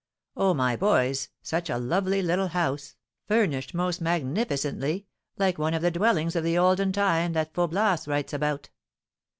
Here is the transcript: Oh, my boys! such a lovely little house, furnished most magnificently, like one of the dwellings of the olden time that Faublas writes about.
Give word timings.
Oh, 0.35 0.55
my 0.55 0.75
boys! 0.75 1.29
such 1.43 1.69
a 1.69 1.77
lovely 1.77 2.23
little 2.23 2.47
house, 2.47 2.95
furnished 3.27 3.75
most 3.75 4.01
magnificently, 4.01 5.05
like 5.37 5.59
one 5.59 5.75
of 5.75 5.83
the 5.83 5.91
dwellings 5.91 6.35
of 6.35 6.43
the 6.43 6.57
olden 6.57 6.91
time 6.91 7.33
that 7.33 7.53
Faublas 7.53 8.07
writes 8.07 8.33
about. 8.33 8.69